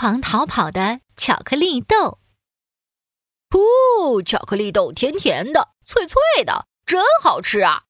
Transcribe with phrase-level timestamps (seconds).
[0.00, 2.20] 狂逃跑的巧克力豆。
[3.50, 4.22] 噗！
[4.22, 7.82] 巧克力豆甜甜的，脆脆的，真好吃啊！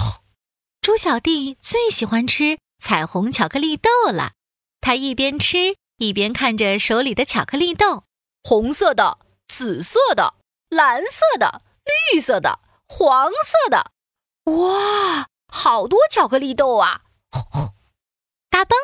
[0.80, 4.32] 猪小弟最喜欢吃彩虹巧克力豆了，
[4.80, 8.04] 他一边吃一边看着手里的巧克力豆，
[8.42, 10.32] 红色的、紫色的、
[10.70, 11.60] 蓝色的、
[12.14, 13.90] 绿色的、黄色的，
[14.50, 17.02] 哇，好多巧克力豆啊！
[18.48, 18.74] 嘎嘣，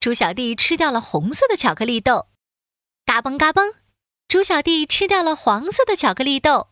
[0.00, 2.28] 猪小弟吃掉了红色的巧克力豆，
[3.04, 3.74] 嘎嘣嘎嘣。
[4.28, 6.68] 猪小弟吃掉了黄色的巧克力豆，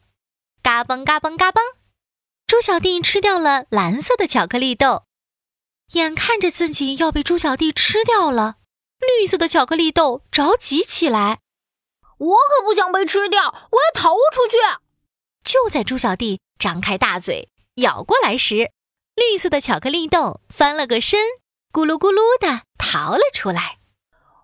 [0.63, 1.61] 嘎嘣嘎嘣嘎嘣。
[2.47, 5.05] 猪小弟吃掉了蓝色的巧克力豆，
[5.93, 8.57] 眼看着自己要被猪小弟吃掉了，
[8.99, 11.41] 绿色的巧克力豆着急起来。
[12.17, 14.57] 我可不想被吃掉，我要逃出去！
[15.45, 18.73] 就在猪小弟张开大嘴咬过来时，
[19.15, 21.21] 绿色的巧克力豆翻了个身，
[21.73, 23.79] 咕噜咕噜的逃了出来。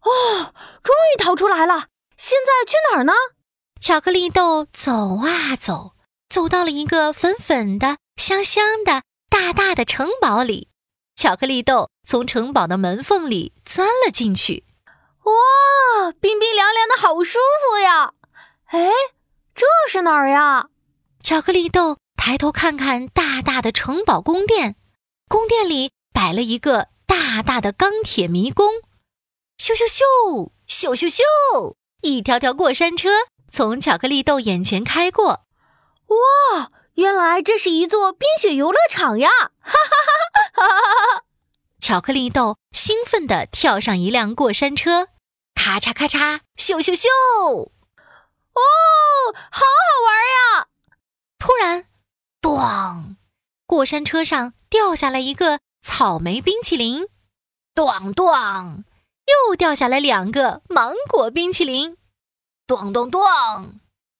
[0.02, 1.86] 哦，终于逃出来了！
[2.16, 3.12] 现在去哪儿呢？
[3.80, 5.92] 巧克力豆走啊走，
[6.28, 10.68] 走到了一个粉粉的、香香的、大大的城堡里。
[11.16, 14.64] 巧克力豆从城堡的门缝里钻了进去。
[15.24, 18.12] 哇，冰冰凉凉的好舒服呀！
[18.66, 18.90] 哎，
[19.54, 20.68] 这是哪儿呀？
[21.22, 24.76] 巧克力豆抬头看看大大的城堡宫殿，
[25.28, 28.68] 宫殿里摆了一个大大的钢铁迷宫。
[29.58, 31.76] 咻咻咻，咻咻咻。
[32.02, 33.08] 一条条过山车
[33.50, 35.46] 从巧克力豆眼前开过，
[36.06, 36.70] 哇！
[36.94, 39.28] 原来这是一座冰雪游乐场呀！
[39.28, 40.76] 哈哈哈哈哈
[41.18, 41.24] 哈！
[41.80, 45.08] 巧克力豆兴奋地跳上一辆过山车，
[45.54, 47.08] 咔嚓咔嚓，咻咻咻！
[48.54, 48.62] 哦，
[49.34, 49.66] 好好
[50.06, 50.14] 玩
[50.60, 50.68] 呀！
[51.38, 51.86] 突然，
[52.40, 53.16] 咚！
[53.66, 57.06] 过山车上掉下来一个草莓冰淇淋，
[57.74, 58.84] 咚咚！
[59.26, 61.98] 又掉下来两个芒果冰淇淋，
[62.66, 63.20] 咚咚咚！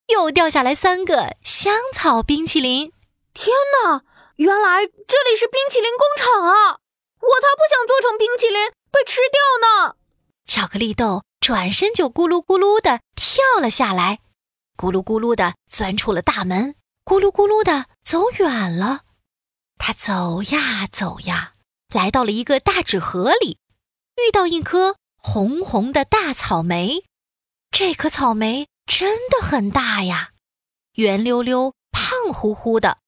[0.09, 2.93] 又掉下来三个香草冰淇淋。
[3.33, 4.05] 天哪！
[4.37, 6.79] 原来这里是冰淇淋工厂啊！
[7.21, 9.41] 我才不想做成冰淇淋被吃掉
[9.89, 9.97] 呢！
[10.47, 14.21] 巧克力豆转身就咕噜咕噜的跳了下来，
[14.77, 16.75] 咕噜咕噜的钻出了大门，
[17.07, 19.01] 咕噜咕噜的走远了。
[19.77, 21.54] 他走呀走呀，
[21.95, 23.59] 来到了一个大纸盒里。
[24.17, 27.05] 遇到一颗红红的大草莓，
[27.71, 30.31] 这颗草莓真的很大呀，
[30.95, 32.99] 圆溜溜、胖乎乎的。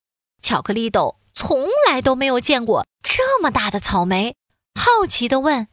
[0.41, 4.37] 巧克力豆从来都没有见过这么大的草莓，
[4.75, 5.69] 好奇地问：“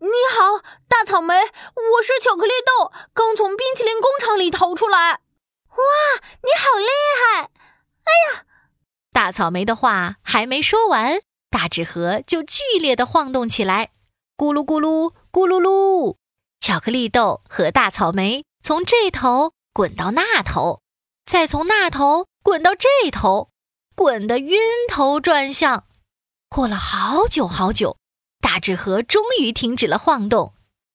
[0.00, 5.20] 你好，大草莓，我是巧克力豆，刚从冰淇淋工厂里逃出来。”
[5.68, 5.84] 哇，
[6.42, 6.86] 你好厉
[7.20, 7.50] 害！
[8.04, 8.44] 哎呀，
[9.12, 11.20] 大草莓的话还没说完，
[11.54, 13.92] 大纸盒就剧烈的晃动起来。
[14.36, 16.16] 咕噜咕噜咕噜噜，
[16.58, 20.82] 巧克力豆和大草莓从这头滚到那头，
[21.24, 23.50] 再从那头滚到这头，
[23.94, 24.58] 滚得晕
[24.90, 25.84] 头转向。
[26.48, 27.98] 过了好久好久，
[28.40, 30.54] 大纸盒终于停止了晃动。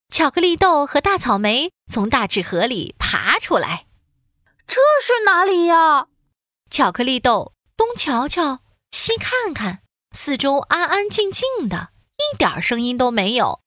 [0.09, 3.85] 巧克力豆和大草莓从大纸盒里爬出来。
[4.67, 6.07] 这是哪里呀？
[6.69, 8.59] 巧克力豆东瞧瞧，
[8.91, 11.89] 西看看，四周安安静静的。
[12.19, 13.61] 一点声音都没有，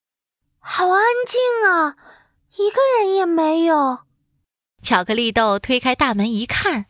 [0.59, 1.97] 好安静啊，
[2.59, 4.01] 一个人也没有。
[4.83, 6.85] 巧克力豆推开大门一看，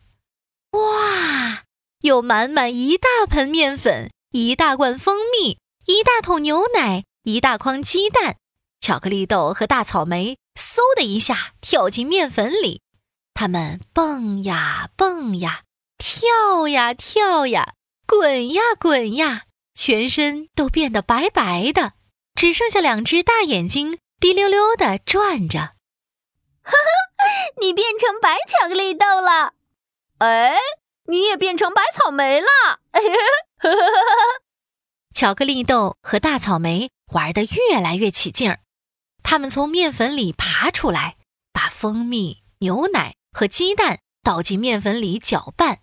[0.71, 1.63] 哇，
[2.01, 8.35] 有满满一大盆面粉，一大罐蜂蜜，一大桶牛奶，一大筐鸡蛋。
[8.81, 12.81] 巧克力豆和大草莓嗖的一下跳进面粉里，
[13.33, 15.61] 他们蹦呀蹦呀，
[15.97, 17.75] 跳呀跳呀，
[18.05, 19.45] 滚呀滚呀。
[19.75, 21.93] 全身都变得白白的，
[22.35, 25.59] 只剩下两只大眼睛滴溜溜的转着。
[25.59, 26.77] 哈哈，
[27.59, 29.55] 你变成白巧克力豆了！
[30.19, 30.55] 哎，
[31.07, 32.47] 你也变成白草莓了！
[35.13, 38.59] 巧克力豆和大草莓玩得越来越起劲儿，
[39.23, 41.17] 他们从面粉里爬出来，
[41.51, 45.79] 把蜂蜜、牛奶和鸡蛋倒进面粉里搅拌，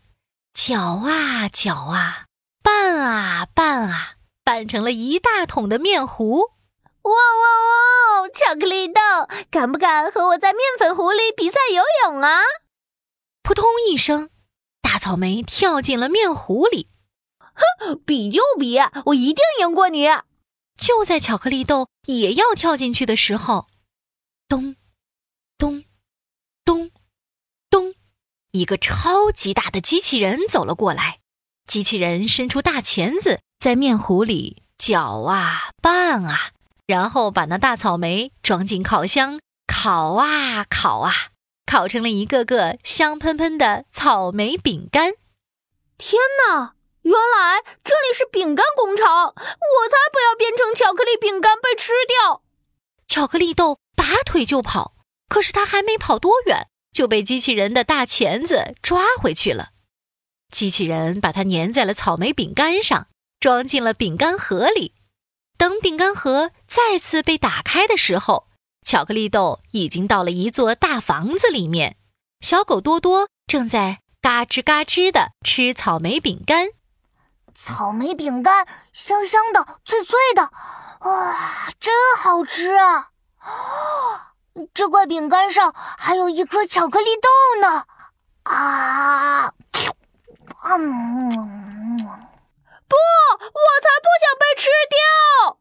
[0.52, 2.26] 搅啊搅啊。
[2.62, 4.14] 拌啊拌啊，
[4.44, 6.40] 拌成了一大桶的面糊！
[7.02, 8.28] 哇哇哇！
[8.28, 9.00] 巧克力豆，
[9.50, 12.40] 敢不敢和我在面粉糊里比赛游泳啊？
[13.42, 14.28] 扑通一声，
[14.82, 16.90] 大草莓跳进了面糊里。
[17.38, 20.06] 哼，比就比，我一定赢过你！
[20.76, 23.66] 就在巧克力豆也要跳进去的时候，
[24.48, 24.76] 咚
[25.56, 25.84] 咚咚咚，
[28.52, 31.18] 一个超级大的机器人走了过来。
[31.66, 36.50] 机器人伸出大钳子，在面糊里搅啊拌啊，
[36.86, 41.12] 然后把那大草莓装进烤箱，烤烤啊烤啊，
[41.64, 45.14] 烤成了一个个香喷喷的草莓饼干。
[45.96, 46.74] 天哪！
[47.02, 52.42] 原来这里是饼干工厂，我才不要变成巧克力饼干被吃掉！
[53.06, 54.94] 巧克力豆拔腿就跑，
[55.28, 56.68] 可是他还没跑多远，
[57.00, 59.70] 就被机器人的大钳子抓回去了。
[60.52, 63.06] 机器人把它粘在了草莓饼干上，
[63.38, 64.92] 装进了饼干盒里。
[65.56, 68.48] 等饼干盒再次被打开的时候，
[68.84, 71.96] 巧克力豆已经到了一座大房子里面。
[72.42, 76.68] 小狗多多正在嘎吱嘎吱地吃草莓饼干。
[77.54, 80.50] 草莓饼干香香的、脆脆的，
[81.08, 83.12] 哇，真好吃啊！
[84.74, 87.84] 这块饼干上还有一颗巧克力豆呢！
[88.44, 89.52] 啊！
[90.64, 90.80] 嗯，
[92.88, 95.58] 不，我才不想被吃掉！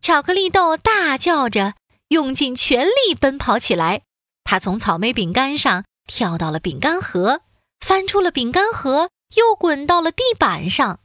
[0.00, 1.74] 巧克力豆大叫着，
[2.08, 4.02] 用尽全力奔跑起来。
[4.44, 7.42] 他从草莓饼干上跳到了饼干盒，
[7.80, 10.98] 翻出了饼干盒，又滚到了地板上。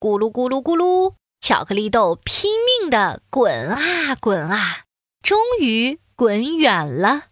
[0.00, 4.84] 咕噜咕噜咕噜，巧克力豆拼命地滚啊滚啊，
[5.22, 7.26] 终于滚远了。